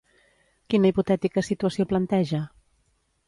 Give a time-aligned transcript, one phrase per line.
[0.73, 2.43] Quina hipotètica situació planteja?